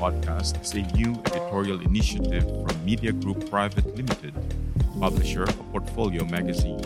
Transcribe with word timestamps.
Podcast 0.00 0.62
is 0.62 0.72
a 0.72 0.96
new 0.96 1.12
editorial 1.26 1.78
initiative 1.82 2.44
from 2.44 2.84
Media 2.86 3.12
Group 3.12 3.50
Private 3.50 3.84
Limited, 3.94 4.32
publisher 4.98 5.42
of 5.42 5.72
Portfolio 5.72 6.24
magazine. 6.24 6.80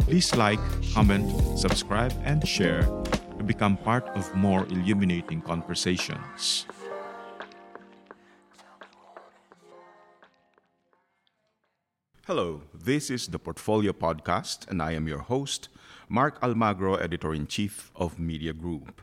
Please 0.05 0.35
like, 0.35 0.59
comment, 0.93 1.59
subscribe, 1.59 2.13
and 2.25 2.47
share 2.47 2.83
to 3.39 3.45
become 3.45 3.77
part 3.77 4.05
of 4.17 4.35
more 4.35 4.67
illuminating 4.67 5.41
conversations. 5.41 6.67
Hello, 12.27 12.63
this 12.73 13.11
is 13.11 13.29
the 13.29 13.39
Portfolio 13.39 13.93
Podcast, 13.93 14.67
and 14.69 14.81
I 14.81 14.93
am 14.93 15.07
your 15.07 15.19
host, 15.19 15.69
Mark 16.09 16.41
Almagro, 16.41 16.99
Editor 16.99 17.35
in 17.35 17.47
Chief 17.47 17.91
of 17.95 18.19
Media 18.19 18.55
Group. 18.55 19.03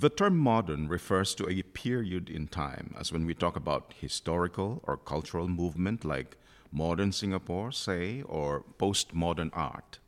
The 0.00 0.10
term 0.10 0.38
modern 0.38 0.86
refers 0.86 1.34
to 1.34 1.48
a 1.50 1.60
period 1.62 2.30
in 2.30 2.46
time, 2.46 2.94
as 2.96 3.10
when 3.10 3.26
we 3.26 3.34
talk 3.34 3.56
about 3.56 3.94
historical 4.00 4.80
or 4.84 4.96
cultural 4.96 5.48
movement 5.48 6.04
like 6.04 6.36
modern 6.70 7.10
Singapore, 7.10 7.72
say, 7.72 8.22
or 8.22 8.64
postmodern 8.78 9.50
art. 9.52 9.98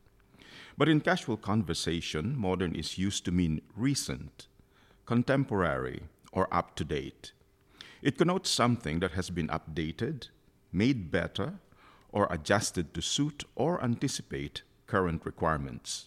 But 0.78 0.88
in 0.88 1.00
casual 1.00 1.36
conversation, 1.36 2.38
modern 2.38 2.76
is 2.76 2.98
used 2.98 3.24
to 3.24 3.32
mean 3.32 3.62
recent, 3.74 4.46
contemporary, 5.06 6.04
or 6.30 6.46
up 6.54 6.76
to 6.76 6.84
date. 6.84 7.32
It 8.00 8.16
connotes 8.16 8.48
something 8.48 9.00
that 9.00 9.14
has 9.18 9.28
been 9.28 9.48
updated, 9.48 10.28
made 10.70 11.10
better, 11.10 11.54
or 12.12 12.28
adjusted 12.30 12.94
to 12.94 13.02
suit 13.02 13.42
or 13.56 13.82
anticipate 13.82 14.62
current 14.86 15.26
requirements. 15.26 16.06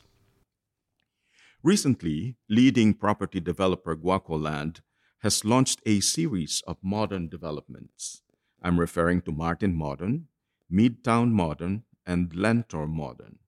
Recently, 1.66 2.36
leading 2.50 2.94
property 2.94 3.40
developer 3.40 3.96
GuocoLand 3.96 4.82
has 5.20 5.46
launched 5.46 5.80
a 5.86 6.02
series 6.02 6.62
of 6.68 6.76
modern 6.84 7.30
developments. 7.30 8.22
I'm 8.62 8.78
referring 8.78 9.22
to 9.22 9.32
Martin 9.32 9.74
Modern, 9.74 10.28
Midtown 10.70 11.32
Modern, 11.32 11.84
and 12.06 12.34
Lentor 12.36 12.86
Modern. 12.86 13.40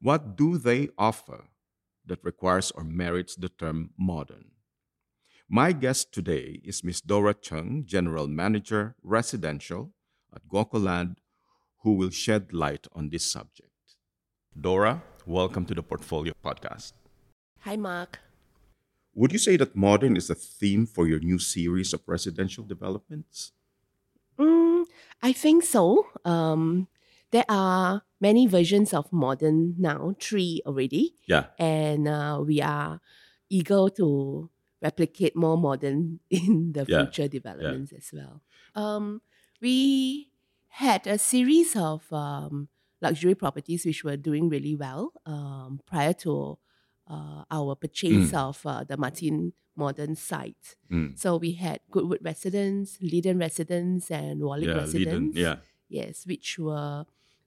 What 0.00 0.38
do 0.38 0.56
they 0.56 0.88
offer 0.96 1.48
that 2.06 2.24
requires 2.24 2.70
or 2.70 2.82
merits 2.82 3.36
the 3.36 3.50
term 3.50 3.90
modern? 3.98 4.52
My 5.46 5.72
guest 5.72 6.14
today 6.14 6.62
is 6.64 6.82
Ms. 6.82 7.02
Dora 7.02 7.34
Chng, 7.34 7.84
General 7.84 8.26
Manager, 8.26 8.96
Residential 9.02 9.92
at 10.34 10.48
GuocoLand 10.48 11.16
who 11.82 11.92
will 11.92 12.08
shed 12.08 12.54
light 12.54 12.86
on 12.94 13.10
this 13.10 13.30
subject. 13.30 13.68
Dora, 14.58 15.02
welcome 15.26 15.66
to 15.66 15.74
the 15.74 15.82
Portfolio 15.82 16.32
Podcast. 16.42 16.92
Hi, 17.60 17.76
Mark. 17.76 18.20
Would 19.14 19.30
you 19.30 19.38
say 19.38 19.56
that 19.56 19.76
modern 19.76 20.16
is 20.16 20.30
a 20.30 20.34
theme 20.34 20.84
for 20.84 21.06
your 21.06 21.20
new 21.20 21.38
series 21.38 21.92
of 21.92 22.02
residential 22.08 22.64
developments? 22.64 23.52
Mm, 24.38 24.86
I 25.22 25.32
think 25.32 25.64
so. 25.64 26.06
Um, 26.24 26.88
there 27.30 27.44
are 27.48 28.02
many 28.20 28.46
versions 28.46 28.92
of 28.94 29.12
modern 29.12 29.74
now, 29.78 30.14
three 30.20 30.62
already. 30.66 31.16
Yeah. 31.26 31.48
And 31.58 32.08
uh, 32.08 32.42
we 32.44 32.60
are 32.62 33.00
eager 33.48 33.88
to 33.96 34.50
replicate 34.82 35.36
more 35.36 35.58
modern 35.58 36.20
in 36.30 36.72
the 36.72 36.86
Yeah, 36.86 37.04
future 37.04 37.28
developments 37.28 37.92
as 37.92 38.10
well. 38.12 38.42
Um, 38.74 39.22
we 39.60 40.30
had 40.68 41.06
a 41.06 41.18
series 41.18 41.76
of 41.76 42.10
um, 42.12 42.68
luxury 43.02 43.34
properties 43.34 43.84
which 43.84 44.04
were 44.04 44.16
doing 44.16 44.48
really 44.48 44.74
well 44.74 45.12
um, 45.26 45.80
prior 45.86 46.14
to 46.14 46.58
uh, 47.10 47.42
our 47.50 47.74
purchase 47.74 48.32
of 48.32 48.56
uh, 48.64 48.84
the 48.90 48.96
Martin 48.96 49.52
Modern 49.76 50.14
site. 50.14 50.76
Mm. 50.90 51.18
So 51.18 51.28
we 51.44 51.52
had 51.64 51.80
Goodwood 51.90 52.20
Residence, 52.22 52.98
Leedon 53.02 53.38
Residence, 53.40 54.10
and 54.10 54.40
Warwick 54.46 54.66
Yeah, 54.68 54.74
Residence. 54.84 55.34
Leedon, 55.34 55.42
yeah. 55.46 55.56
Yes, 55.88 56.24
which 56.26 56.58
were 56.58 57.04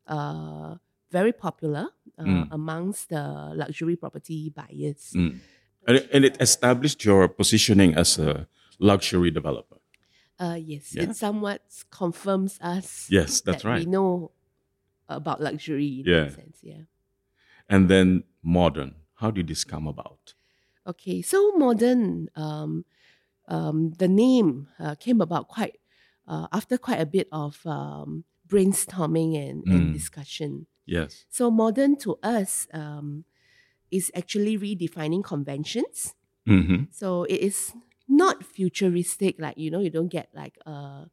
uh, 0.07 0.75
very 1.11 1.31
popular 1.31 1.87
uh, 2.17 2.23
Mm. 2.23 2.47
amongst 2.51 3.09
the 3.09 3.23
luxury 3.55 3.95
property 3.95 4.49
buyers. 4.49 5.13
Mm. 5.15 5.39
And, 5.87 5.97
it, 5.97 6.09
and 6.13 6.25
it 6.25 6.35
established 6.41 7.03
your 7.05 7.27
positioning 7.27 7.95
as 7.95 8.17
a 8.19 8.47
luxury 8.79 9.31
developer. 9.31 9.77
Uh, 10.39 10.57
yes, 10.59 10.93
Yeah. 10.95 11.03
it 11.03 11.15
somewhat 11.15 11.61
confirms 11.91 12.57
us 12.61 13.07
Yes, 13.09 13.41
that's 13.41 13.63
that 13.63 13.79
we 13.79 13.85
know 13.85 14.31
about 15.07 15.39
luxury 15.41 16.01
in 16.01 16.05
Yeah. 16.05 16.23
that 16.25 16.33
sense. 16.35 16.57
Yeah. 16.63 16.83
And 17.69 17.89
then 17.89 18.23
modern. 18.41 18.95
How 19.23 19.31
did 19.31 19.47
this 19.47 19.63
come 19.63 19.87
about? 19.87 20.33
Okay, 20.85 21.21
so 21.21 21.53
modern, 21.55 22.27
um, 22.35 22.83
um, 23.47 23.91
the 23.97 24.07
name 24.09 24.67
uh, 24.79 24.95
came 24.95 25.21
about 25.21 25.47
quite 25.47 25.79
uh, 26.27 26.47
after 26.51 26.77
quite 26.77 26.99
a 26.99 27.05
bit 27.05 27.27
of 27.31 27.65
um, 27.65 28.25
brainstorming 28.47 29.35
and, 29.39 29.63
and 29.71 29.91
Mm. 29.91 29.93
discussion. 29.93 30.67
Yes. 30.85 31.25
So 31.29 31.49
modern 31.51 31.95
to 32.03 32.19
us 32.21 32.67
um, 32.73 33.23
is 33.91 34.11
actually 34.15 34.57
redefining 34.59 35.23
conventions. 35.23 36.15
hmm 36.45 36.91
So 36.91 37.23
it 37.25 37.39
is 37.39 37.73
not 38.07 38.43
futuristic, 38.43 39.39
like 39.39 39.57
you 39.57 39.71
know, 39.71 39.79
you 39.79 39.89
don't 39.89 40.11
get 40.11 40.29
like 40.35 40.57
a 40.65 41.07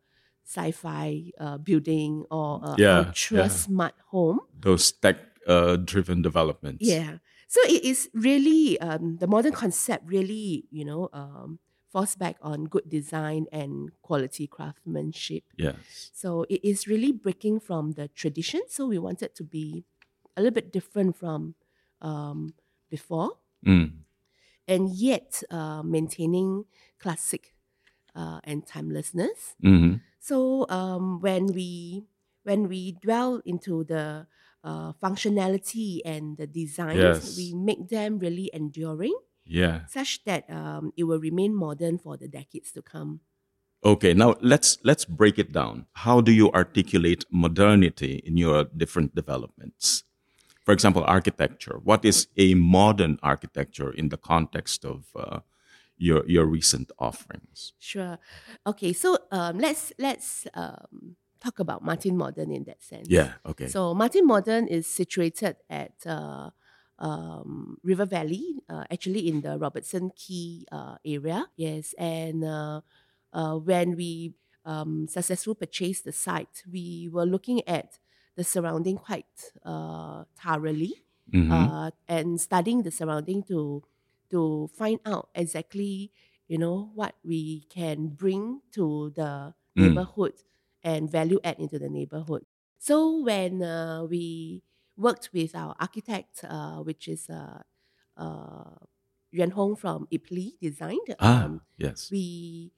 sci-fi 0.44 1.31
uh, 1.38 1.59
building 1.59 2.25
or 2.31 2.60
a 2.65 2.75
Yeah, 2.78 2.98
ultra 3.06 3.47
yeah. 3.47 3.48
smart 3.48 3.94
home. 4.10 4.41
Those 4.59 4.92
tech 4.92 5.19
uh, 5.47 5.77
driven 5.77 6.22
developments. 6.22 6.87
Yeah. 6.87 7.19
So 7.50 7.59
it 7.66 7.83
is 7.83 8.06
really 8.15 8.78
um, 8.78 9.19
the 9.19 9.27
modern 9.27 9.53
concept 9.53 10.06
really, 10.06 10.71
you 10.71 10.84
know, 10.87 11.11
um, 11.12 11.59
falls 11.91 12.15
back 12.15 12.38
on 12.43 12.71
good 12.71 12.88
design 12.88 13.47
and 13.50 13.91
quality 14.03 14.47
craftsmanship. 14.47 15.43
Yes. 15.59 16.15
So 16.15 16.47
it 16.49 16.62
is 16.62 16.87
really 16.87 17.10
breaking 17.10 17.60
from 17.60 17.93
the 17.99 18.06
tradition. 18.06 18.62
So 18.71 18.87
we 18.87 18.99
wanted 19.03 19.34
to 19.34 19.43
be 19.44 19.84
a 20.37 20.43
little 20.43 20.55
bit 20.55 20.72
different 20.72 21.16
from 21.19 21.56
um, 22.00 22.55
before, 22.89 23.39
Mm. 23.66 24.05
and 24.69 24.91
yet 24.94 25.43
uh, 25.50 25.83
maintaining 25.83 26.65
classic 26.99 27.55
uh, 28.15 28.41
and 28.44 28.66
timelessness. 28.66 29.56
hmm 29.62 29.94
So 30.21 30.66
um, 30.71 31.21
when 31.21 31.49
we 31.53 32.05
when 32.44 32.69
we 32.69 32.93
dwell 32.93 33.43
into 33.44 33.84
the 33.84 34.27
uh, 34.65 34.93
functionality 35.03 36.00
and 36.04 36.37
the 36.37 36.47
designs, 36.47 36.98
Yes. 36.98 37.37
we 37.37 37.54
make 37.54 37.88
them 37.88 38.19
really 38.19 38.50
enduring, 38.53 39.15
Yeah. 39.44 39.87
such 39.87 40.25
that 40.25 40.48
um, 40.50 40.93
it 40.97 41.04
will 41.04 41.21
remain 41.21 41.54
modern 41.54 41.98
for 41.98 42.16
the 42.16 42.28
decades 42.28 42.72
to 42.72 42.82
come. 42.82 43.21
Okay, 43.82 44.12
now 44.12 44.37
let's 44.43 44.76
let's 44.84 45.06
break 45.06 45.38
it 45.38 45.53
down. 45.53 45.87
How 46.04 46.21
do 46.21 46.32
you 46.32 46.53
articulate 46.53 47.25
modernity 47.32 48.21
in 48.26 48.37
your 48.37 48.65
different 48.76 49.15
developments? 49.15 50.04
For 50.65 50.72
example, 50.72 51.03
architecture. 51.03 51.81
What 51.82 52.04
is 52.04 52.28
a 52.37 52.53
modern 52.54 53.19
architecture 53.22 53.91
in 53.91 54.10
the 54.10 54.19
context 54.19 54.84
of 54.84 55.09
uh, 55.16 55.41
your 55.97 56.28
your 56.28 56.45
recent 56.45 56.92
offerings? 56.98 57.72
Sure. 57.78 58.18
Okay, 58.66 58.92
so 58.92 59.16
um, 59.33 59.56
let's 59.59 59.92
let's 59.98 60.47
um, 60.53 61.16
talk 61.41 61.59
about 61.59 61.83
Martin 61.83 62.16
Modern 62.16 62.51
in 62.53 62.65
that 62.65 62.83
sense. 62.83 63.09
Yeah. 63.09 63.34
Okay. 63.47 63.66
So 63.66 63.95
Martin 63.95 64.27
Modern 64.27 64.66
is 64.66 64.87
situated 64.87 65.57
at 65.69 66.07
uh, 66.07 66.51
um, 66.98 67.78
River 67.83 68.04
Valley, 68.07 68.63
uh, 68.69 68.84
actually 68.91 69.28
in 69.28 69.41
the 69.42 69.59
Robertson 69.59 70.10
Quay 70.10 70.65
uh, 70.72 70.97
area. 71.04 71.47
Yes, 71.57 71.95
and 71.98 72.45
uh, 72.45 72.81
uh, 73.33 73.57
when 73.57 73.97
we 73.97 74.34
um, 74.65 75.07
successfully 75.09 75.54
purchased 75.57 76.04
the 76.04 76.13
site, 76.13 76.63
we 76.71 77.09
were 77.13 77.25
looking 77.27 77.66
at 77.69 77.98
the 78.37 78.45
surrounding 78.45 78.98
quite 78.98 79.53
uh, 79.65 80.25
thoroughly 80.37 80.95
Mhm. 81.33 81.75
uh, 81.75 81.91
and 82.09 82.41
studying 82.41 82.83
the 82.83 82.91
surrounding 82.91 83.42
to 83.45 83.83
to 84.31 84.69
find 84.75 85.01
out 85.04 85.31
exactly 85.34 86.13
you 86.48 86.59
know 86.59 86.91
what 86.95 87.15
we 87.25 87.63
can 87.71 88.09
bring 88.09 88.60
to 88.72 89.10
the 89.16 89.54
Mm. 89.77 90.07
neighborhood 90.07 90.34
and 90.82 91.10
value 91.10 91.41
add 91.44 91.59
into 91.59 91.78
the 91.78 91.88
neighborhood. 91.88 92.44
So 92.78 93.22
when 93.22 93.62
uh, 93.62 94.04
we 94.04 94.62
worked 94.97 95.30
with 95.32 95.54
our 95.54 95.74
architect, 95.78 96.44
uh, 96.44 96.78
which 96.78 97.09
is 97.09 97.28
uh, 97.28 97.60
uh, 98.16 98.77
Yuan 99.30 99.50
Hong 99.50 99.77
from 99.77 100.09
Ipli 100.12 100.59
Design, 100.60 100.98
ah, 101.18 101.44
um, 101.44 101.60
yes. 101.77 102.10
we 102.10 102.72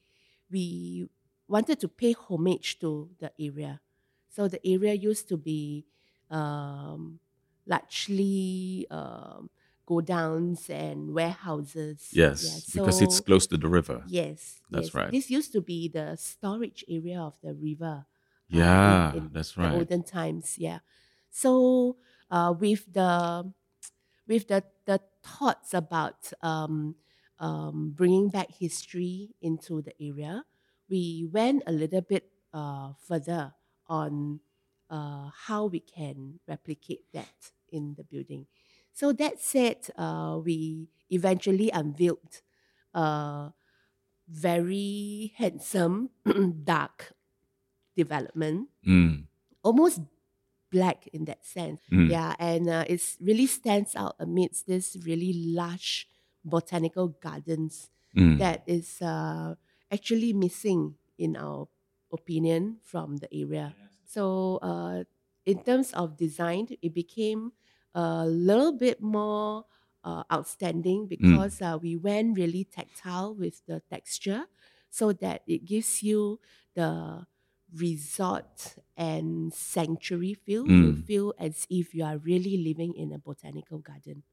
we 0.51 1.09
wanted 1.49 1.81
to 1.81 1.89
pay 1.89 2.15
homage 2.15 2.79
to 2.81 3.11
the 3.19 3.31
area. 3.39 3.81
So 4.29 4.49
the 4.49 4.61
area 4.67 4.95
used 4.95 5.29
to 5.29 5.37
be 5.37 5.87
um, 6.31 7.21
largely 7.67 8.87
um, 8.91 9.51
go 9.87 10.01
downs 10.01 10.71
and 10.71 11.13
warehouses. 11.15 12.11
Yes, 12.13 12.45
Yeah, 12.45 12.61
because 12.83 13.01
it's 13.03 13.21
close 13.21 13.47
to 13.49 13.57
the 13.57 13.69
river. 13.69 14.05
Yes, 14.07 14.61
That's 14.71 14.87
yes. 14.89 14.95
right. 14.95 15.11
This 15.11 15.31
used 15.31 15.53
to 15.53 15.61
be 15.61 15.89
the 15.89 16.17
storage 16.17 16.85
area 16.89 17.21
of 17.21 17.39
the 17.43 17.55
river. 17.55 18.07
uh, 18.53 18.57
in- 18.57 18.59
Yeah, 18.59 19.15
in 19.15 19.31
that's 19.33 19.57
right. 19.57 19.73
olden 19.73 20.03
times, 20.03 20.59
yeah. 20.59 20.81
So 21.31 21.97
uh, 22.31 22.55
with 22.59 22.93
the 22.93 23.53
with 24.27 24.49
the 24.49 24.65
the 24.85 25.01
thoughts 25.23 25.75
about 25.75 26.33
um, 26.43 26.97
um, 27.39 27.93
bringing 27.97 28.29
back 28.29 28.51
history 28.51 29.35
into 29.41 29.83
the 29.83 29.95
area, 30.01 30.45
we 30.89 31.27
went 31.31 31.63
a 31.67 31.73
little 31.73 32.03
bit 32.03 32.29
uh, 32.53 32.93
further 32.99 33.55
on 33.87 34.41
uh, 34.91 35.31
how 35.47 35.67
we 35.67 35.81
can 35.81 36.41
replicate 36.47 37.05
that 37.13 37.33
in 37.71 37.95
the 37.97 38.05
building. 38.05 38.47
So 38.93 39.13
that 39.15 39.41
said, 39.41 39.89
uh, 39.97 40.41
we 40.45 40.89
eventually 41.11 41.71
unveiled 41.71 42.43
a 42.95 43.53
very 44.29 45.35
handsome 45.37 46.11
dark 46.65 47.13
development 47.97 48.69
Mm, 48.87 49.27
almost 49.63 50.01
black 50.71 51.07
in 51.13 51.25
that 51.27 51.45
sense. 51.45 51.81
mm, 51.91 52.11
Yeah, 52.11 52.35
and 52.39 52.69
uh, 52.69 52.85
it 52.89 53.01
really 53.21 53.47
stands 53.47 53.95
out 53.97 54.17
amidst 54.19 54.67
this 54.67 54.97
really 55.05 55.33
lush 55.55 56.09
botanical 56.45 57.09
gardens 57.09 57.91
mm. 58.17 58.39
that 58.39 58.63
is 58.67 59.01
uh, 59.03 59.55
actually 59.91 60.33
missing, 60.33 60.97
in 61.19 61.37
our 61.37 61.69
opinion, 62.13 62.79
from 62.83 63.19
the 63.19 63.29
area. 63.35 63.75
So, 64.05 64.59
uh, 64.63 65.05
in 65.45 65.63
terms 65.63 65.93
of 65.93 66.17
design, 66.17 66.69
it 66.83 66.95
became 66.95 67.53
a 67.95 68.27
little 68.27 68.73
bit 68.73 69.01
more 69.03 69.67
uh, 70.05 70.25
outstanding 70.33 71.07
because 71.07 71.61
uh, 71.63 71.79
we 71.81 71.97
went 71.97 72.37
really 72.37 72.65
tactile 72.65 73.35
with 73.35 73.63
the 73.67 73.81
texture 73.91 74.47
so 74.91 75.13
that 75.13 75.43
it 75.47 75.65
gives 75.65 76.03
you 76.03 76.41
the 76.75 77.27
resort 77.75 78.77
and 78.97 79.53
sanctuary 79.55 80.35
feel. 80.35 80.71
You 80.71 80.93
Mm. 80.93 81.03
feel 81.07 81.35
as 81.39 81.67
if 81.71 81.95
you 81.95 82.05
are 82.05 82.19
really 82.19 82.57
living 82.59 82.95
in 82.95 83.13
a 83.13 83.19
botanical 83.19 83.79
garden. 83.79 84.25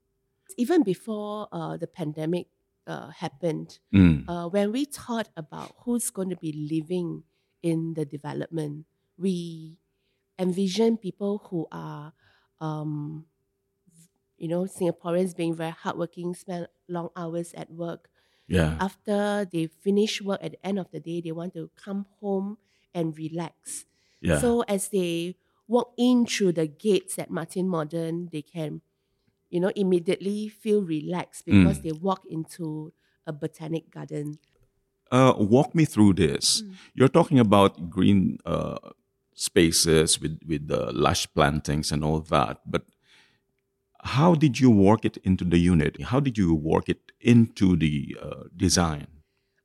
Even 0.58 0.84
before 0.84 1.48
uh, 1.52 1.78
the 1.78 1.88
pandemic 1.88 2.48
uh, 2.88 3.10
happened, 3.10 3.80
Mm. 3.94 4.30
uh, 4.30 4.50
when 4.50 4.72
we 4.72 4.86
thought 4.86 5.30
about 5.38 5.76
who's 5.86 6.10
going 6.10 6.30
to 6.30 6.36
be 6.38 6.52
living 6.54 7.24
in 7.62 7.94
the 7.94 8.06
development, 8.06 8.86
we 9.18 9.80
envision 10.40 10.98
people 10.98 11.40
who 11.50 11.68
are, 11.72 12.14
um, 12.62 13.26
you 14.40 14.48
know, 14.48 14.64
Singaporeans 14.64 15.36
being 15.36 15.54
very 15.56 15.72
hardworking, 15.72 16.34
spend 16.36 16.68
long 16.88 17.10
hours 17.16 17.54
at 17.54 17.70
work. 17.72 18.10
Yeah. 18.48 18.78
After 18.80 19.46
they 19.52 19.68
finish 19.68 20.22
work 20.22 20.40
at 20.44 20.52
the 20.54 20.66
end 20.66 20.80
of 20.80 20.90
the 20.92 21.00
day, 21.00 21.22
they 21.22 21.32
want 21.32 21.54
to 21.54 21.70
come 21.76 22.06
home 22.20 22.58
and 22.94 23.16
relax. 23.18 23.86
Yeah. 24.22 24.40
So 24.40 24.62
as 24.68 24.90
they 24.90 25.36
walk 25.68 25.94
in 25.98 26.26
through 26.26 26.54
the 26.54 26.68
gates 26.68 27.20
at 27.20 27.30
Martin 27.30 27.68
Modern, 27.70 28.30
they 28.32 28.42
can, 28.42 28.82
you 29.50 29.60
know, 29.60 29.72
immediately 29.76 30.50
feel 30.50 30.82
relaxed 30.84 31.46
because 31.46 31.80
Mm. 31.80 31.84
they 31.84 31.92
walk 31.92 32.24
into 32.30 32.94
a 33.28 33.34
botanic 33.34 33.92
garden. 33.92 34.40
uh, 35.12 35.34
walk 35.38 35.74
me 35.74 35.86
through 35.86 36.14
this. 36.14 36.62
Mm. 36.62 36.74
You're 36.94 37.08
talking 37.10 37.40
about 37.40 37.90
green 37.90 38.38
uh, 38.46 38.78
spaces 39.34 40.20
with 40.22 40.40
with 40.46 40.68
the 40.68 40.92
lush 40.94 41.26
plantings 41.34 41.92
and 41.92 42.04
all 42.04 42.20
that, 42.30 42.62
but 42.66 42.84
how 44.04 44.36
did 44.36 44.60
you 44.60 44.70
work 44.72 45.06
it 45.06 45.18
into 45.24 45.44
the 45.46 45.58
unit? 45.58 46.02
How 46.02 46.20
did 46.20 46.38
you 46.38 46.54
work 46.56 46.90
it 46.90 47.12
into 47.20 47.76
the 47.76 48.18
uh, 48.22 48.44
design? 48.56 49.08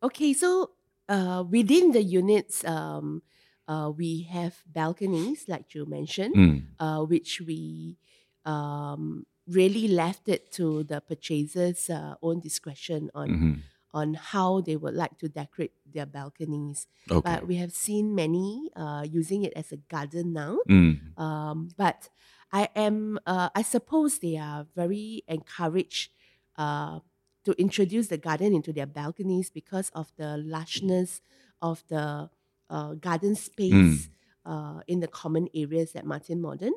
Okay, 0.02 0.32
so 0.32 0.70
uh, 1.08 1.44
within 1.48 1.92
the 1.92 2.02
units, 2.02 2.64
um, 2.64 3.22
uh, 3.68 3.90
we 3.96 4.22
have 4.22 4.62
balconies, 4.66 5.44
like 5.48 5.74
you 5.74 5.86
mentioned, 5.86 6.34
Mm. 6.34 6.62
uh, 6.78 7.04
which 7.04 7.40
we 7.40 7.96
um, 8.44 9.24
really 9.46 9.88
left 9.88 10.28
it 10.28 10.52
to 10.52 10.84
the 10.84 11.00
purchaser's 11.00 11.88
uh, 11.88 12.14
own 12.22 12.40
discretion 12.40 13.10
on 13.14 13.28
Mhm. 13.30 13.62
on 13.94 14.14
how 14.14 14.60
they 14.60 14.74
would 14.76 14.92
like 14.92 15.16
to 15.18 15.28
decorate 15.28 15.70
their 15.86 16.04
balconies. 16.04 16.88
Okay. 17.08 17.22
But 17.22 17.46
we 17.46 17.56
have 17.62 17.70
seen 17.72 18.12
many 18.12 18.68
uh, 18.74 19.06
using 19.08 19.44
it 19.44 19.52
as 19.54 19.70
a 19.70 19.76
garden 19.76 20.32
now. 20.32 20.58
Mm. 20.68 21.16
Um, 21.16 21.68
but 21.78 22.10
I 22.54 22.68
am, 22.76 23.18
uh, 23.26 23.50
I 23.54 23.62
suppose 23.62 24.20
they 24.20 24.36
are 24.36 24.66
very 24.76 25.24
encouraged 25.26 26.12
uh, 26.56 27.00
to 27.44 27.52
introduce 27.60 28.06
the 28.08 28.16
garden 28.16 28.54
into 28.54 28.72
their 28.72 28.86
balconies 28.86 29.50
because 29.50 29.90
of 29.90 30.12
the 30.16 30.38
lushness 30.38 31.20
of 31.60 31.82
the 31.88 32.30
uh, 32.70 32.94
garden 32.94 33.34
space 33.34 34.08
uh, 34.46 34.82
in 34.86 35.00
the 35.00 35.08
common 35.08 35.48
areas 35.52 35.96
at 35.96 36.06
Martin 36.06 36.40
Modern. 36.40 36.74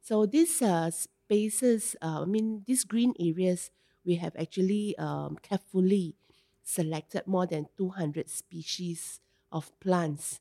So 0.00 0.24
these 0.24 0.62
uh, 0.62 0.92
spaces, 0.92 1.96
uh, 2.00 2.22
I 2.22 2.24
mean, 2.24 2.62
these 2.66 2.84
green 2.84 3.14
areas, 3.18 3.72
we 4.04 4.16
have 4.16 4.36
actually 4.38 4.96
um, 4.98 5.36
carefully 5.42 6.14
selected 6.62 7.26
more 7.26 7.46
than 7.46 7.66
200 7.76 8.30
species 8.30 9.20
of 9.50 9.78
plants. 9.80 10.40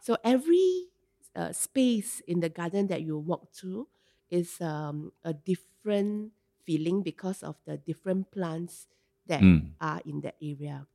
So 0.00 0.16
every 0.24 0.88
uh, 1.34 1.52
space 1.52 2.20
in 2.28 2.40
the 2.40 2.48
garden 2.48 2.86
that 2.88 3.02
you 3.02 3.18
walk 3.18 3.52
to 3.54 3.88
is 4.32 4.60
um, 4.60 5.12
a 5.24 5.34
different 5.34 6.32
feeling 6.64 7.02
because 7.04 7.42
of 7.44 7.60
the 7.66 7.76
different 7.76 8.32
plants 8.32 8.88
that 9.26 9.44
Mm. 9.44 9.74
are 9.80 10.00
in 10.06 10.22
that 10.22 10.36
area. 10.42 10.88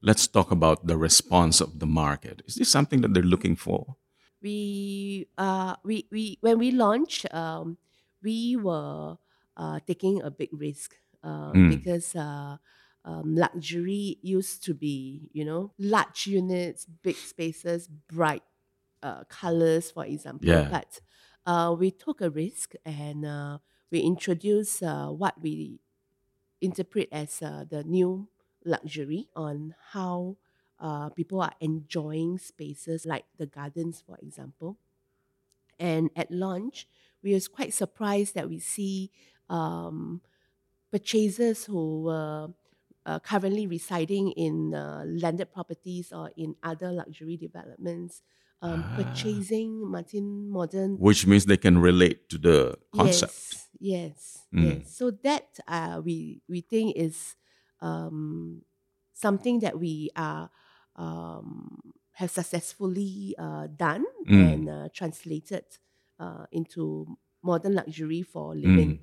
Let's 0.00 0.28
talk 0.28 0.52
about 0.52 0.86
the 0.86 0.96
response 0.96 1.60
of 1.60 1.80
the 1.80 1.86
market. 1.86 2.42
Is 2.46 2.54
this 2.54 2.70
something 2.70 3.00
that 3.00 3.12
they're 3.12 3.24
looking 3.24 3.56
for? 3.56 3.96
we 4.42 5.26
uh 5.38 5.76
we 5.84 6.06
we 6.10 6.38
when 6.40 6.58
we 6.58 6.70
launched 6.70 7.32
um 7.34 7.78
we 8.22 8.56
were 8.56 9.16
uh 9.56 9.80
taking 9.86 10.22
a 10.22 10.30
big 10.30 10.50
risk 10.52 10.96
uh, 11.22 11.54
Mm. 11.54 11.64
because 11.66 12.14
uh 12.14 12.56
um, 13.06 13.34
luxury 13.34 14.18
used 14.22 14.64
to 14.64 14.72
be 14.74 15.28
you 15.32 15.44
know 15.44 15.72
large 15.78 16.26
units 16.26 16.86
big 16.86 17.22
spaces 17.22 17.86
bright 17.88 18.42
uh, 19.02 19.24
colors 19.24 19.90
for 19.90 20.04
example 20.06 20.62
Yeah. 20.62 20.70
but 20.70 21.00
uh, 21.46 21.74
we 21.78 21.90
took 21.90 22.20
a 22.20 22.30
risk 22.30 22.74
and 22.84 23.24
uh, 23.26 23.58
we 23.90 24.00
introduced 24.00 24.82
uh, 24.82 25.08
what 25.08 25.40
we 25.40 25.80
interpret 26.60 27.08
as 27.12 27.42
uh, 27.42 27.64
the 27.68 27.84
new 27.84 28.28
luxury 28.64 29.28
on 29.36 29.74
how 29.92 30.36
uh, 30.80 31.08
people 31.10 31.40
are 31.40 31.52
enjoying 31.60 32.38
spaces 32.38 33.06
like 33.06 33.24
the 33.38 33.46
gardens, 33.46 34.02
for 34.06 34.16
example. 34.22 34.78
And 35.78 36.10
at 36.16 36.30
launch, 36.30 36.86
we 37.22 37.34
was 37.34 37.48
quite 37.48 37.74
surprised 37.74 38.34
that 38.34 38.48
we 38.48 38.58
see 38.58 39.10
um, 39.48 40.20
purchasers 40.90 41.64
who 41.64 42.02
were 42.04 42.48
uh, 43.06 43.18
currently 43.18 43.66
residing 43.66 44.30
in 44.32 44.70
landed 45.20 45.52
properties 45.52 46.12
or 46.12 46.30
in 46.36 46.56
other 46.62 46.90
luxury 46.90 47.36
developments 47.36 48.22
um, 48.64 48.80
Ah. 48.82 48.96
purchasing 48.96 49.70
Martin 49.92 50.48
Modern 50.48 50.96
Which 50.98 51.26
means 51.26 51.44
they 51.44 51.56
can 51.60 51.76
relate 51.78 52.28
to 52.32 52.38
the 52.38 52.58
concept. 52.96 53.36
Yes, 53.36 53.68
yes, 53.80 54.18
Mm. 54.52 54.64
yes. 54.64 54.96
So 54.96 55.10
that 55.26 55.60
uh, 55.68 56.00
we 56.04 56.40
we 56.48 56.60
think 56.62 56.96
is 56.96 57.36
um, 57.84 58.62
something 59.12 59.60
that 59.60 59.76
we 59.78 60.08
are 60.16 60.48
um, 60.96 61.78
have 62.12 62.30
successfully 62.30 63.34
uh, 63.38 63.66
done 63.76 64.04
Mm. 64.26 64.52
and 64.52 64.64
uh, 64.70 64.88
translated 64.94 65.64
uh, 66.22 66.46
into 66.52 67.06
modern 67.42 67.74
luxury 67.74 68.22
for 68.22 68.54
living. 68.54 68.90
Mm. 68.96 69.00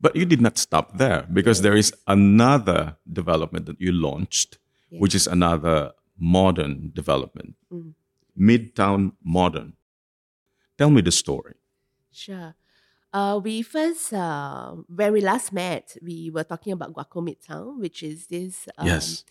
But 0.00 0.14
you 0.14 0.26
did 0.26 0.40
not 0.40 0.58
stop 0.58 0.98
there 0.98 1.26
because 1.32 1.62
there 1.62 1.74
is 1.74 1.90
another 2.06 2.96
development 3.10 3.66
that 3.66 3.80
you 3.80 3.90
launched, 3.90 4.58
Yes. 4.90 5.00
which 5.02 5.14
is 5.16 5.26
another 5.26 5.92
modern 6.18 6.92
development, 6.94 7.56
Mm. 7.72 7.94
Midtown 8.38 9.12
Modern. 9.24 9.74
Tell 10.76 10.90
me 10.90 11.00
the 11.00 11.10
story. 11.12 11.54
Sure. 12.12 12.54
Uh, 13.12 13.40
we 13.42 13.62
first, 13.62 14.12
uh, 14.12 14.72
when 14.94 15.12
we 15.12 15.20
last 15.20 15.52
met, 15.52 15.96
we 16.02 16.30
were 16.30 16.44
talking 16.44 16.72
about 16.72 16.92
Guoco 16.92 17.22
Midtown, 17.26 17.78
which 17.80 18.02
is 18.02 18.26
this 18.26 18.68
um, 18.76 18.86
yes. 18.86 19.24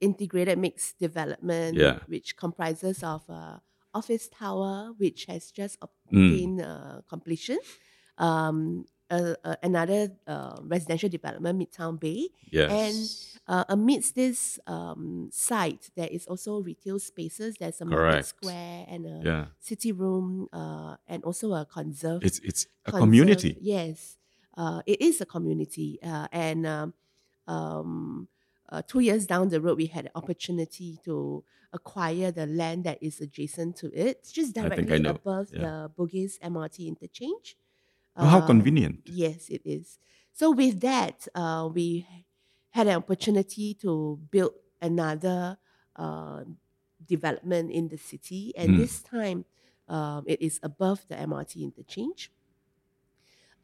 integrated 0.00 0.58
mixed 0.58 0.98
development, 0.98 1.76
Yeah. 1.76 1.98
which 2.06 2.36
comprises 2.36 3.02
of 3.02 3.22
office 3.92 4.28
tower, 4.28 4.94
which 4.96 5.26
has 5.26 5.50
just 5.50 5.78
Mm. 5.80 5.86
obtained 6.32 6.60
uh, 6.62 7.00
completion, 7.08 7.58
um, 8.18 8.84
uh, 9.12 9.34
uh, 9.44 9.56
another 9.62 10.00
uh, 10.26 10.56
residential 10.64 11.08
development, 11.16 11.54
Midtown 11.60 12.00
Bay, 12.00 12.30
Yes. 12.50 12.70
and 12.82 12.96
uh, 13.52 13.64
amidst 13.68 14.14
this 14.14 14.58
um, 14.66 15.28
site, 15.30 15.90
there 15.94 16.08
is 16.10 16.26
also 16.26 16.60
retail 16.62 16.98
spaces. 16.98 17.56
There's 17.60 17.80
a 17.80 17.84
market 17.84 18.24
square 18.26 18.86
and 18.88 19.02
a 19.06 19.16
Yeah. 19.28 19.44
city 19.60 19.92
room, 19.92 20.48
uh, 20.52 20.96
and 21.06 21.20
also 21.28 21.52
a 21.52 21.64
conserve. 21.78 22.20
It's 22.24 22.38
it's 22.40 22.62
a 22.86 22.90
conserve- 22.90 23.00
community. 23.04 23.52
Yes, 23.60 24.16
uh, 24.56 24.80
it 24.86 24.98
is 25.08 25.20
a 25.20 25.26
community, 25.26 25.98
uh, 26.02 26.26
and 26.32 26.66
um, 26.66 26.88
um, 27.46 28.28
uh, 28.68 28.82
two 28.86 29.00
years 29.00 29.26
down 29.26 29.48
the 29.50 29.60
road, 29.60 29.76
we 29.76 29.86
had 29.86 30.06
an 30.06 30.12
opportunity 30.14 30.98
to 31.04 31.44
acquire 31.74 32.30
the 32.30 32.46
land 32.46 32.84
that 32.84 32.98
is 33.02 33.20
adjacent 33.20 33.76
to 33.76 33.86
it, 33.92 34.28
just 34.32 34.56
I 34.56 34.62
I 34.64 34.68
directly 34.68 35.04
above 35.08 35.48
Yeah. 35.52 35.60
the 35.64 35.90
Bugis 35.96 36.38
MRT 36.40 36.86
interchange. 36.88 37.56
Oh, 38.20 38.26
how 38.26 38.40
Uh, 38.40 38.40
convenient. 38.40 39.02
Yes, 39.04 39.48
it 39.50 39.62
is. 39.64 39.98
So 40.32 40.52
with 40.52 40.80
that, 40.80 41.26
uh, 41.34 41.68
we 41.72 42.06
had 42.70 42.86
an 42.86 42.96
opportunity 42.96 43.74
to 43.82 44.16
build 44.30 44.54
another 44.80 45.58
uh, 45.96 46.44
development 47.04 47.72
in 47.72 47.88
the 47.88 47.98
city, 47.98 48.54
and 48.56 48.76
Mm. 48.76 48.76
this 48.76 49.02
time 49.02 49.44
um, 49.88 50.24
it 50.28 50.40
is 50.40 50.60
above 50.62 51.08
the 51.08 51.18
MRT 51.18 51.64
interchange. 51.64 52.30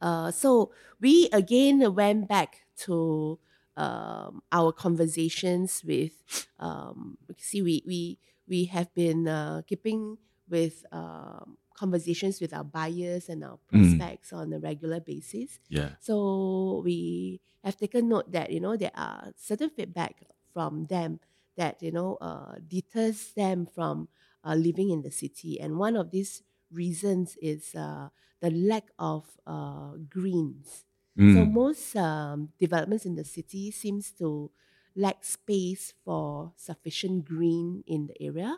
Uh, 0.01 0.31
so 0.31 0.73
we 1.01 1.29
again 1.33 1.95
went 1.95 2.29
back 2.29 2.67
to 2.77 3.39
um, 3.77 4.43
our 4.53 4.73
conversations 4.73 5.83
with. 5.85 6.47
Um, 6.59 7.19
see, 7.37 7.63
we 7.63 7.83
we 7.87 8.19
we 8.47 8.65
have 8.67 8.93
been 8.95 9.27
uh, 9.27 9.63
keeping 9.67 10.19
with 10.49 10.85
um, 10.93 11.59
conversations 11.79 12.41
with 12.41 12.53
our 12.53 12.65
buyers 12.65 13.29
and 13.29 13.45
our 13.45 13.59
Mm. 13.73 14.09
prospects 14.09 14.33
on 14.33 14.53
a 14.53 14.59
regular 14.59 15.01
basis. 15.01 15.61
Yeah. 15.69 15.97
So 15.99 16.83
we 16.85 17.41
have 17.65 17.77
taken 17.77 18.09
note 18.09 18.33
that 18.33 18.51
you 18.51 18.61
know 18.61 18.77
there 18.77 18.95
are 18.95 19.33
certain 19.37 19.71
feedback 19.71 20.23
from 20.53 20.87
them 20.87 21.21
that 21.57 21.83
you 21.83 21.93
know 21.93 22.17
uh, 22.21 22.57
deters 22.67 23.33
them 23.35 23.67
from 23.67 24.09
uh, 24.45 24.55
living 24.55 24.91
in 24.91 25.03
the 25.03 25.11
city, 25.11 25.61
and 25.61 25.79
one 25.79 25.97
of 25.97 26.11
these 26.11 26.43
reasons 26.73 27.37
is 27.43 27.75
uh, 27.75 28.09
the 28.41 28.51
lack 28.51 28.89
of 28.99 29.25
uh, 29.47 29.95
greens. 30.09 30.85
So 31.27 31.45
Mm. 31.45 31.47
most 31.47 31.97
um, 31.97 32.51
developments 32.59 33.05
in 33.05 33.15
the 33.17 33.25
city 33.25 33.71
seems 33.71 34.13
to 34.19 34.51
lack 34.97 35.25
space 35.25 35.93
for 36.05 36.53
sufficient 36.57 37.25
green 37.25 37.85
in 37.87 38.07
the 38.07 38.17
area, 38.23 38.57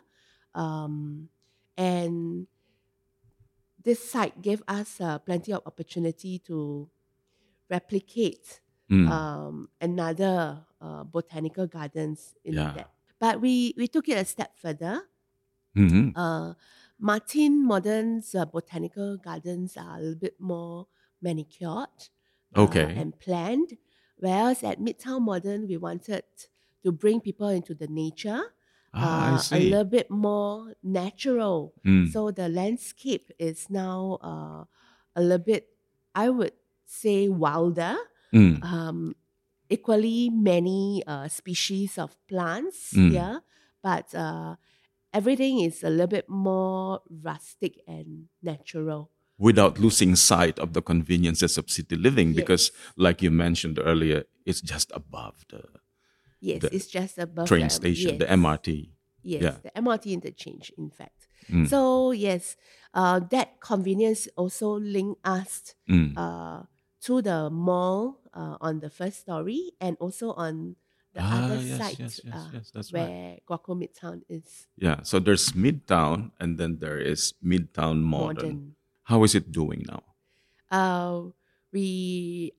um, 0.53 1.29
and 1.77 2.47
this 3.83 3.99
site 4.11 4.41
gave 4.41 4.63
us 4.67 5.01
uh, 5.01 5.19
plenty 5.19 5.53
of 5.53 5.61
opportunity 5.65 6.39
to 6.39 6.89
replicate 7.69 8.61
Mm. 8.89 9.07
um, 9.11 9.69
another 9.81 10.65
uh, 10.81 11.03
botanical 11.03 11.67
gardens 11.67 12.35
in 12.43 12.55
Yeah. 12.55 12.73
that. 12.75 12.91
But 13.19 13.41
we, 13.41 13.73
we 13.77 13.87
took 13.87 14.09
it 14.09 14.17
a 14.17 14.25
step 14.25 14.57
further. 14.57 15.07
Mhm. 15.75 16.15
Uh, 16.15 16.53
Martin 16.99 17.65
Modern's 17.65 18.35
uh, 18.35 18.45
botanical 18.45 19.17
gardens 19.17 19.77
are 19.77 19.97
a 19.97 19.99
little 20.01 20.19
bit 20.19 20.39
more 20.39 20.87
manicured 21.21 22.09
uh, 22.53 22.85
Okay. 22.85 22.93
and 22.93 23.17
planned, 23.19 23.77
whereas 24.17 24.63
at 24.63 24.79
Midtown 24.79 25.21
Modern, 25.21 25.67
we 25.67 25.77
wanted 25.77 26.23
to 26.83 26.91
bring 26.91 27.21
people 27.21 27.47
into 27.47 27.73
the 27.73 27.87
nature, 27.87 28.53
Ah, 28.93 29.39
uh, 29.39 29.55
a 29.55 29.59
little 29.59 29.85
bit 29.87 30.11
more 30.11 30.75
natural. 30.83 31.73
Mm. 31.85 32.11
So 32.11 32.31
the 32.31 32.49
landscape 32.49 33.31
is 33.39 33.69
now 33.69 34.19
uh, 34.21 34.63
a 35.15 35.21
little 35.21 35.39
bit, 35.43 35.67
I 36.13 36.29
would 36.29 36.53
say, 36.85 37.29
wilder. 37.29 37.95
Mm. 38.35 38.63
Um, 38.63 39.15
equally 39.71 40.29
many 40.29 41.01
uh, 41.07 41.27
species 41.31 41.97
of 41.97 42.15
plants 42.27 42.91
Mm. 42.91 43.11
here, 43.11 43.41
but 43.81 44.13
uh, 44.13 44.55
everything 45.15 45.63
is 45.63 45.83
a 45.83 45.89
little 45.89 46.11
bit 46.11 46.27
more 46.27 46.99
rustic 47.07 47.79
and 47.87 48.27
natural. 48.43 49.09
Without 49.39 49.79
losing 49.79 50.15
sight 50.15 50.59
of 50.59 50.73
the 50.73 50.81
conveniences 50.83 51.57
of 51.57 51.71
city 51.71 51.95
living, 51.95 52.33
because, 52.35 52.71
like 52.95 53.23
you 53.23 53.31
mentioned 53.31 53.79
earlier, 53.79 54.23
it's 54.45 54.61
just 54.61 54.91
above 54.93 55.45
the 55.49 55.63
Yes, 56.41 56.63
it's 56.73 56.87
just 56.87 57.17
above 57.17 57.47
train 57.47 57.69
the, 57.69 57.69
station, 57.69 58.17
the 58.17 58.25
MRT. 58.25 58.89
Yes, 59.23 59.41
yeah. 59.43 59.55
the 59.61 59.71
MRT 59.79 60.11
interchange, 60.11 60.73
in 60.77 60.89
fact. 60.89 61.27
Mm. 61.49 61.69
So 61.69 62.11
yes, 62.11 62.57
uh, 62.93 63.19
that 63.29 63.61
convenience 63.61 64.27
also 64.35 64.77
linked 64.81 65.21
us 65.23 65.75
Mm. 65.87 66.17
uh, 66.17 66.63
to 67.05 67.21
the 67.21 67.49
mall 67.49 68.19
uh, 68.33 68.57
on 68.59 68.79
the 68.79 68.89
first 68.89 69.19
story 69.21 69.73
and 69.79 69.97
also 70.01 70.33
on 70.33 70.75
the 71.13 71.21
Ah, 71.21 71.45
other 71.45 71.61
yes, 71.61 71.77
side 71.77 71.99
yes, 71.99 72.21
yes, 72.25 72.33
uh, 72.33 72.49
yes, 72.53 72.71
that's 72.73 72.89
right. 72.93 73.05
where 73.05 73.37
Guoco 73.45 73.75
Midtown 73.77 74.21
is 74.29 74.65
Yeah. 74.77 75.03
So 75.03 75.19
there's 75.19 75.51
Midtown, 75.53 76.31
and 76.39 76.57
then 76.57 76.79
there 76.79 76.97
is 76.97 77.33
Midtown 77.43 78.01
Modern. 78.01 78.35
modern. 78.35 78.75
How 79.05 79.21
is 79.23 79.35
it 79.35 79.51
doing 79.51 79.83
now? 79.85 80.01
Uh, 80.71 81.29
we 81.73 82.53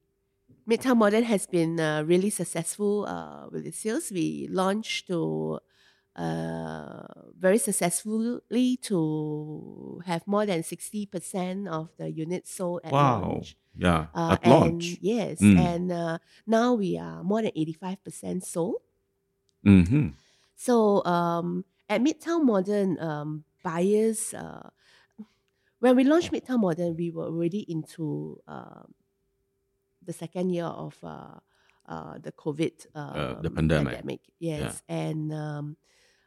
Midtown 0.73 0.97
Modern 0.97 1.25
has 1.25 1.47
been 1.47 1.79
uh, 1.81 2.03
really 2.05 2.31
successful 2.31 3.05
uh, 3.07 3.49
with 3.51 3.67
its 3.67 3.79
sales. 3.79 4.11
We 4.11 4.49
launched 4.51 5.07
to 5.09 5.61
uh, 6.17 7.07
very 7.37 7.59
successfully 7.59 8.77
to 8.89 10.03
have 10.07 10.27
more 10.27 10.47
than 10.47 10.63
sixty 10.63 11.05
percent 11.07 11.69
of 11.69 11.91
the 11.99 12.11
units 12.11 12.55
sold 12.55 12.81
at 12.85 12.93
wow. 12.93 13.03
launch. 13.03 13.57
Yeah. 13.75 14.09
Uh, 14.15 14.37
At 14.43 14.47
launch. 14.47 14.99
Yes, 15.01 15.39
Mm. 15.41 15.57
and 15.57 15.93
uh, 15.93 16.19
now 16.47 16.75
we 16.75 16.99
are 16.99 17.23
more 17.25 17.43
than 17.43 17.53
85% 17.57 18.45
sold. 18.45 18.83
hmm 19.65 20.15
So 20.55 21.05
um, 21.05 21.65
at 21.89 22.01
Midtown 22.01 22.45
Modern, 22.45 22.99
um, 23.01 23.45
buyers, 23.63 24.35
uh, 24.35 24.71
when 25.81 25.97
we 25.97 26.05
launched 26.05 26.33
Midtown 26.33 26.61
Modern, 26.61 26.97
we 26.97 27.11
were 27.11 27.25
already 27.27 27.61
into 27.69 28.41
um 28.47 28.95
the 30.05 30.13
second 30.13 30.51
year 30.51 30.67
of 30.67 30.97
uh, 31.03 31.39
uh, 31.87 32.19
the 32.19 32.33
COVID 32.33 32.87
Uh, 32.95 33.41
the 33.43 33.49
um, 33.49 33.55
pandemic. 33.55 34.21
Yes, 34.39 34.83
and 34.89 35.33
um, 35.33 35.77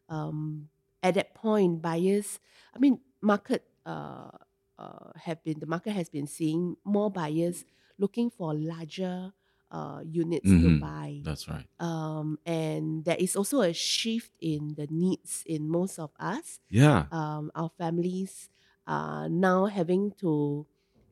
um, 0.10 0.70
at 1.04 1.16
that 1.16 1.34
point, 1.36 1.82
buyers, 1.82 2.40
I 2.76 2.80
mean, 2.80 3.00
market 3.22 3.64
uh, 3.86 4.32
uh, 4.78 5.12
have 5.16 5.44
been 5.44 5.60
the 5.60 5.66
market 5.68 5.92
has 5.94 6.10
been 6.10 6.28
seeing 6.28 6.76
more 6.84 7.10
buyers 7.12 7.66
looking 7.98 8.30
for 8.30 8.54
larger 8.54 9.32
uh, 9.72 10.02
units 10.06 10.50
to 10.50 10.58
Mhm. 10.58 10.80
buy 10.80 11.22
That's 11.24 11.48
right. 11.48 11.66
um, 11.80 12.40
and 12.46 13.04
there 13.06 13.18
is 13.18 13.36
also 13.36 13.62
a 13.62 13.74
shift 13.74 14.32
in 14.40 14.76
the 14.76 14.88
needs 14.92 15.44
in 15.46 15.70
most 15.70 16.00
of 16.00 16.12
us. 16.20 16.60
Yeah. 16.70 17.08
Um, 17.12 17.52
our 17.56 17.70
families 17.78 18.50
are 18.88 19.28
now 19.30 19.66
having 19.66 20.12
to 20.22 20.66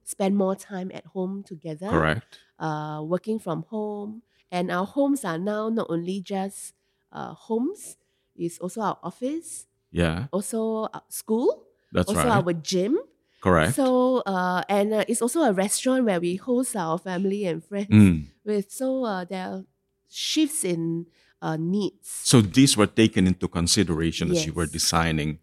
spend 0.03 0.35
more 0.37 0.55
time 0.55 0.91
at 0.93 1.05
home 1.07 1.43
together, 1.43 1.89
Correct. 1.89 2.39
uh, 2.59 3.01
working 3.03 3.39
from 3.39 3.63
home, 3.69 4.23
and 4.51 4.71
our 4.71 4.85
homes 4.85 5.25
are 5.25 5.37
now 5.37 5.69
not 5.69 5.87
only 5.89 6.21
just 6.21 6.73
uh, 7.11 7.33
homes; 7.33 7.97
it's 8.35 8.59
also 8.59 8.81
our 8.81 8.97
office, 9.03 9.67
Yeah. 9.91 10.27
also 10.31 10.87
our 10.93 11.03
school, 11.09 11.65
That's 11.91 12.07
also 12.09 12.27
right. 12.29 12.43
our 12.43 12.53
gym. 12.53 12.97
Correct. 13.41 13.75
So, 13.75 14.19
uh, 14.25 14.63
and 14.69 14.93
uh, 14.93 15.05
it's 15.07 15.21
also 15.21 15.41
a 15.43 15.51
restaurant 15.53 16.05
where 16.05 16.19
we 16.19 16.35
host 16.37 16.75
our 16.75 16.97
family 16.97 17.45
and 17.45 17.63
friends 17.63 17.89
Mm. 17.91 18.27
with. 18.45 18.71
So 18.71 19.03
uh, 19.05 19.25
there 19.25 19.45
are 19.47 19.65
shifts 20.09 20.63
in 20.63 21.07
uh, 21.41 21.57
needs. 21.57 22.07
So 22.23 22.39
these 22.41 22.77
were 22.77 22.87
taken 22.87 23.27
into 23.27 23.47
consideration 23.47 24.31
as 24.31 24.45
you 24.45 24.53
were 24.53 24.65
designing 24.65 25.39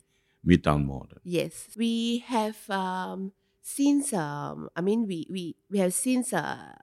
Midtown 0.47 0.87
Modern. 0.87 1.21
Yes, 1.23 1.69
we 1.77 2.25
have 2.27 2.57
um, 2.71 3.33
since 3.63 4.13
um, 4.13 4.69
I 4.77 4.81
mean 4.81 5.07
we 5.07 5.27
we 5.31 5.57
we 5.71 5.79
have 5.79 5.93
since 5.95 6.33
uh, 6.33 6.75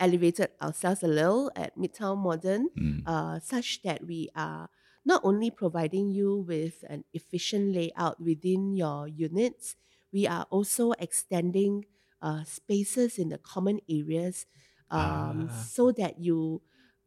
elevated 0.00 0.50
ourselves 0.60 1.02
a 1.02 1.08
little 1.08 1.50
at 1.56 1.76
Midtown 1.76 2.18
Modern, 2.18 2.68
Mm. 2.76 3.02
uh, 3.06 3.38
such 3.40 3.82
that 3.82 4.06
we 4.06 4.28
are 4.36 4.68
not 5.04 5.20
only 5.24 5.50
providing 5.50 6.10
you 6.10 6.36
with 6.46 6.84
an 6.88 7.04
efficient 7.14 7.74
layout 7.74 8.20
within 8.20 8.74
your 8.76 9.06
units, 9.08 9.76
we 10.12 10.26
are 10.26 10.46
also 10.50 10.92
extending 10.98 11.86
uh, 12.20 12.44
spaces 12.44 13.18
in 13.18 13.28
the 13.28 13.38
common 13.38 13.80
areas 13.88 14.46
um, 14.90 15.48
Ah. 15.48 15.52
so 15.52 15.92
that 15.92 16.18
you 16.20 16.62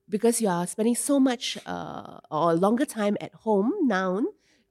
because 0.08 0.42
you 0.42 0.48
are 0.50 0.66
spending 0.66 0.96
so 0.96 1.20
much 1.20 1.58
uh, 1.66 2.20
or 2.32 2.54
longer 2.56 2.86
time 2.86 3.16
at 3.22 3.34
home 3.46 3.72
now, 3.84 4.22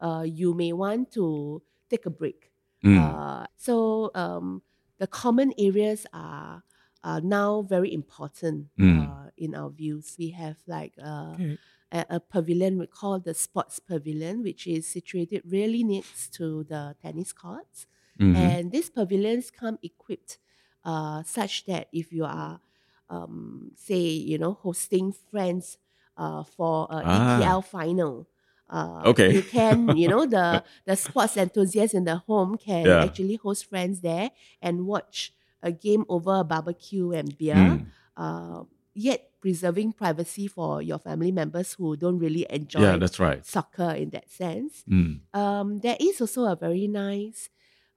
uh, 0.00 0.24
you 0.26 0.52
may 0.54 0.72
want 0.72 1.12
to 1.12 1.62
take 1.90 2.06
a 2.06 2.10
break. 2.10 2.47
Mm. 2.84 3.20
Uh, 3.20 3.46
so 3.56 4.10
um, 4.14 4.62
the 4.98 5.06
common 5.06 5.52
areas 5.58 6.06
are, 6.12 6.62
are 7.04 7.20
now 7.20 7.62
very 7.62 7.92
important 7.92 8.68
Mm. 8.78 9.18
uh, 9.18 9.28
in 9.36 9.54
our 9.54 9.70
views. 9.70 10.16
We 10.18 10.30
have 10.30 10.58
like 10.66 10.94
uh, 11.02 11.38
Okay. 11.38 11.58
a, 11.92 12.06
a 12.10 12.20
pavilion 12.20 12.78
we 12.78 12.86
call 12.86 13.20
the 13.20 13.34
sports 13.34 13.78
pavilion, 13.78 14.42
which 14.42 14.66
is 14.66 14.86
situated 14.86 15.42
really 15.46 15.84
next 15.84 16.34
to 16.34 16.64
the 16.64 16.96
tennis 17.00 17.32
courts. 17.32 17.86
Mhm. 18.18 18.58
And 18.58 18.72
these 18.72 18.90
pavilions 18.90 19.50
come 19.50 19.78
equipped 19.82 20.38
uh, 20.84 21.22
such 21.22 21.64
that 21.66 21.88
if 21.92 22.12
you 22.12 22.24
are, 22.24 22.60
um, 23.08 23.72
say, 23.74 24.00
you 24.00 24.38
know, 24.38 24.52
hosting 24.54 25.12
friends 25.12 25.78
uh, 26.16 26.44
for 26.44 26.86
an 26.90 27.04
Ah. 27.04 27.10
EPL 27.10 27.62
final. 27.62 28.28
Uh, 28.70 29.02
Okay. 29.06 29.32
You 29.32 29.42
can, 29.42 29.96
you 29.96 30.08
know, 30.08 30.26
the 30.26 30.62
the 30.88 30.96
sports 30.96 31.36
enthusiasts 31.36 31.94
in 31.94 32.04
the 32.04 32.16
home 32.28 32.56
can 32.58 32.86
Yeah. 32.86 33.04
actually 33.04 33.36
host 33.36 33.64
friends 33.68 34.00
there 34.00 34.30
and 34.60 34.86
watch 34.86 35.32
a 35.62 35.72
game 35.72 36.04
over 36.08 36.40
a 36.40 36.44
barbecue 36.44 37.12
and 37.12 37.36
beer. 37.36 37.56
Mm. 37.56 37.86
Uh, 38.16 38.64
yet 38.94 39.30
preserving 39.40 39.92
privacy 39.94 40.48
for 40.48 40.82
your 40.82 40.98
family 40.98 41.30
members 41.30 41.74
who 41.78 41.96
don't 41.96 42.18
really 42.18 42.44
enjoy 42.50 42.82
Yeah, 42.82 42.96
that's 42.98 43.18
right. 43.20 43.46
soccer 43.46 43.90
in 43.94 44.10
that 44.10 44.28
sense. 44.28 44.82
Mm. 44.90 45.20
Um, 45.32 45.78
there 45.78 45.96
is 46.00 46.20
also 46.20 46.44
a 46.50 46.56
very 46.56 46.88
nice, 46.88 47.48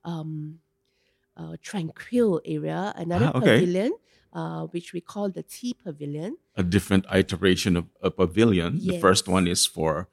um, 0.06 0.60
uh, 1.36 1.56
tranquil 1.62 2.42
area, 2.46 2.94
another 2.96 3.32
Ah, 3.34 3.38
okay. 3.40 3.60
pavilion, 3.60 3.92
uh, 4.34 4.68
which 4.68 4.94
we 4.94 5.02
call 5.02 5.30
the 5.30 5.42
Tea 5.44 5.74
Pavilion. 5.74 6.38
A 6.56 6.64
different 6.64 7.06
iteration 7.12 7.76
of 7.78 7.86
a 8.02 8.12
pavilion. 8.12 8.78
The 8.80 9.00
first 9.00 9.28
one 9.28 9.48
is 9.48 9.66
for. 9.66 10.08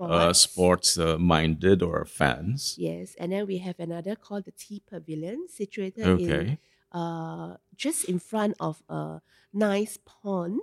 Uh, 0.00 0.32
sports 0.32 0.98
uh, 0.98 1.18
minded 1.18 1.82
or 1.82 2.04
fans. 2.04 2.76
Yes, 2.78 3.14
and 3.18 3.32
then 3.32 3.46
we 3.46 3.58
have 3.58 3.78
another 3.78 4.14
called 4.16 4.44
the 4.44 4.52
Tea 4.52 4.82
Pavilion, 4.86 5.46
situated 5.48 6.18
in 6.18 6.58
uh, 6.92 7.56
just 7.76 8.04
in 8.04 8.18
front 8.18 8.54
of 8.60 8.82
a 8.88 9.20
nice 9.52 9.98
pond, 10.04 10.60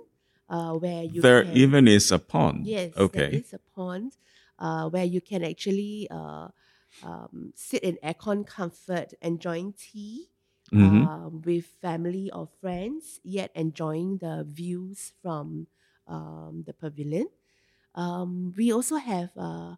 uh, 0.48 0.72
where 0.74 1.02
you 1.02 1.20
There 1.22 1.42
can, 1.44 1.56
even 1.56 1.88
is 1.88 2.10
a 2.12 2.18
pond. 2.18 2.66
Yes, 2.66 2.92
Okay. 2.96 3.36
is 3.36 3.52
a 3.52 3.58
pond 3.74 4.16
uh, 4.58 4.88
where 4.88 5.04
you 5.04 5.20
can 5.20 5.44
actually 5.44 6.08
uh, 6.10 6.48
um, 7.02 7.52
sit 7.54 7.82
in 7.82 7.98
aircon 8.02 8.46
comfort, 8.46 9.14
enjoying 9.20 9.72
tea 9.74 10.28
Mhm. 10.72 11.06
um, 11.06 11.42
with 11.44 11.66
family 11.80 12.30
or 12.32 12.48
friends, 12.60 13.20
yet 13.24 13.50
enjoying 13.54 14.18
the 14.18 14.44
views 14.48 15.12
from 15.22 15.66
um, 16.06 16.64
the 16.66 16.72
pavilion. 16.72 17.28
Um, 17.94 18.52
we 18.56 18.72
also 18.72 18.96
have 18.96 19.30
uh, 19.36 19.76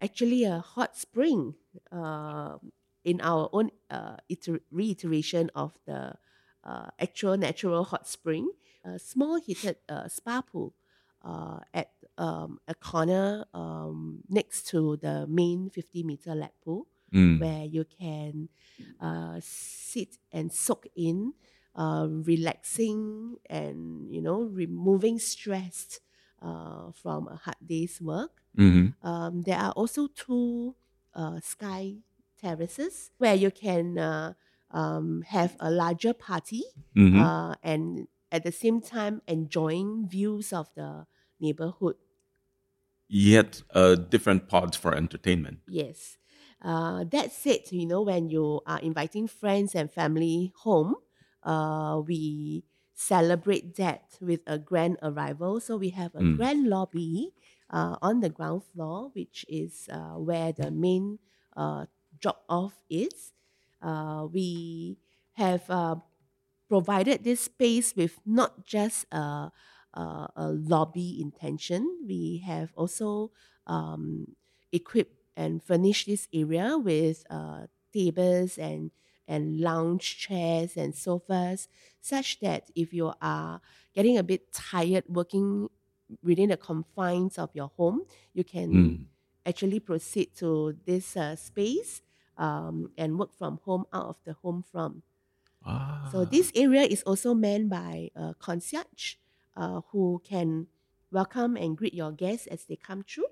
actually 0.00 0.44
a 0.44 0.60
hot 0.60 0.96
spring 0.96 1.54
uh, 1.92 2.58
in 3.04 3.20
our 3.20 3.48
own 3.52 3.70
uh, 3.90 4.16
iter- 4.30 4.62
reiteration 4.70 5.50
of 5.54 5.78
the 5.86 6.14
uh, 6.64 6.90
actual 6.98 7.36
natural 7.36 7.84
hot 7.84 8.06
spring, 8.06 8.50
a 8.84 8.98
small 8.98 9.40
heated 9.40 9.76
uh, 9.88 10.08
spa 10.08 10.42
pool 10.42 10.74
uh, 11.22 11.60
at 11.74 11.92
um, 12.18 12.58
a 12.68 12.74
corner 12.74 13.46
um, 13.54 14.22
next 14.28 14.66
to 14.68 14.96
the 14.98 15.26
main 15.26 15.70
50 15.70 16.02
meter 16.02 16.34
lap 16.34 16.54
pool 16.64 16.88
Mm. 17.12 17.38
where 17.38 17.64
you 17.64 17.84
can 17.84 18.48
uh, 19.00 19.38
sit 19.42 20.18
and 20.32 20.52
soak 20.52 20.86
in, 20.96 21.32
uh, 21.74 22.06
relaxing 22.10 23.36
and 23.48 24.12
you 24.12 24.20
know 24.20 24.42
removing 24.42 25.18
stress 25.18 26.00
uh, 26.42 26.92
from 26.92 27.28
a 27.28 27.36
hard 27.36 27.56
day's 27.64 28.00
work. 28.00 28.42
Mhm. 28.54 28.92
Um, 29.02 29.42
there 29.42 29.58
are 29.58 29.72
also 29.72 30.08
two 30.08 30.76
uh, 31.14 31.40
sky 31.40 31.98
terraces 32.36 33.10
where 33.18 33.34
you 33.34 33.50
can 33.50 33.98
uh, 33.98 34.34
um, 34.70 35.22
have 35.22 35.56
a 35.60 35.70
larger 35.70 36.14
party 36.14 36.62
Mhm. 36.94 37.18
uh, 37.18 37.54
and 37.62 38.08
at 38.32 38.44
the 38.44 38.52
same 38.52 38.80
time 38.80 39.22
enjoying 39.26 40.08
views 40.08 40.52
of 40.52 40.68
the 40.74 41.06
neighborhood. 41.40 41.96
Yet 43.10 43.62
different 43.96 44.48
pods 44.48 44.76
for 44.76 44.94
entertainment. 44.94 45.60
Yes. 45.66 46.18
Uh, 46.60 47.04
that 47.04 47.32
said, 47.32 47.70
you 47.70 47.86
know, 47.86 48.02
when 48.02 48.28
you 48.28 48.60
are 48.66 48.80
inviting 48.80 49.28
friends 49.28 49.74
and 49.74 49.90
family 49.90 50.52
home, 50.56 50.96
uh, 51.42 52.02
we 52.04 52.64
celebrate 52.98 53.76
that 53.76 54.18
with 54.20 54.40
a 54.46 54.58
grand 54.58 54.98
arrival. 55.02 55.60
So 55.60 55.76
we 55.76 55.90
have 55.90 56.14
a 56.14 56.24
Mm. 56.24 56.36
grand 56.36 56.66
lobby 56.66 57.34
uh, 57.70 57.96
on 58.02 58.20
the 58.20 58.30
ground 58.30 58.64
floor, 58.64 59.10
which 59.14 59.46
is 59.48 59.88
uh, 59.92 60.18
where 60.18 60.52
the 60.52 60.70
main 60.70 61.20
uh, 61.56 61.86
drop 62.18 62.44
off 62.48 62.82
is. 62.90 63.32
Uh, 63.80 64.26
we 64.32 64.98
have 65.34 65.70
uh, 65.70 65.96
provided 66.68 67.24
this 67.24 67.40
space 67.42 67.94
with 67.96 68.20
not 68.26 68.64
just 68.66 69.06
a, 69.12 69.50
a, 69.94 70.28
a 70.36 70.48
lobby 70.52 71.20
intention, 71.20 72.04
we 72.06 72.42
have 72.44 72.72
also 72.76 73.32
um, 73.66 74.36
equipped 74.72 75.16
and 75.36 75.62
furnished 75.62 76.06
this 76.06 76.28
area 76.32 76.76
with 76.76 77.24
uh, 77.30 77.66
tables 77.92 78.58
and 78.58 78.90
and 79.28 79.60
lounge 79.60 80.18
chairs 80.18 80.76
and 80.76 80.94
sofas, 80.96 81.68
such 82.00 82.40
that 82.40 82.70
if 82.74 82.92
you 82.94 83.12
are 83.22 83.60
getting 83.94 84.18
a 84.18 84.24
bit 84.24 84.52
tired 84.52 85.04
working 85.08 85.68
within 86.22 86.48
the 86.50 86.56
confines 86.56 87.38
of 87.38 87.50
your 87.54 87.70
home, 87.76 88.02
you 88.34 88.44
can 88.44 88.88
Mm. 88.88 89.06
actually 89.46 89.80
proceed 89.80 90.34
to 90.36 90.76
this 90.86 91.16
uh, 91.16 91.36
space 91.36 92.02
um, 92.38 92.90
and 92.98 93.18
work 93.18 93.34
from 93.36 93.58
home 93.64 93.84
out 93.92 94.06
of 94.06 94.16
the 94.24 94.34
home 94.34 94.62
from. 94.62 95.02
Ah. 95.62 96.08
So 96.10 96.24
this 96.24 96.52
area 96.54 96.82
is 96.82 97.02
also 97.02 97.34
manned 97.34 97.70
by 97.70 98.10
a 98.16 98.34
concierge 98.34 99.16
uh, 99.56 99.82
who 99.90 100.20
can 100.24 100.68
welcome 101.10 101.56
and 101.56 101.76
greet 101.76 101.94
your 101.94 102.12
guests 102.12 102.46
as 102.46 102.64
they 102.64 102.76
come 102.76 103.04
through 103.04 103.28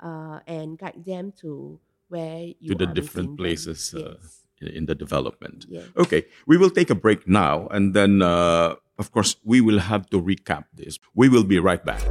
uh, 0.00 0.40
and 0.46 0.78
guide 0.78 1.04
them 1.04 1.32
to 1.42 1.80
where 2.08 2.52
you 2.60 2.68
to 2.68 2.74
the 2.74 2.86
different 2.86 3.36
places 3.36 3.94
uh, 3.94 4.16
Yes. 4.22 4.41
In 4.68 4.86
the 4.86 4.94
development. 4.94 5.66
yes. 5.68 5.84
Okay, 5.96 6.24
we 6.46 6.56
will 6.56 6.70
take 6.70 6.90
a 6.90 6.94
break 6.94 7.26
now, 7.28 7.66
and 7.68 7.94
then, 7.94 8.22
uh, 8.22 8.74
of 8.98 9.12
course, 9.12 9.36
we 9.44 9.60
will 9.60 9.78
have 9.80 10.08
to 10.10 10.20
recap 10.20 10.64
this. 10.74 10.98
We 11.14 11.28
will 11.28 11.44
be 11.44 11.58
right 11.58 11.84
back. 11.84 12.02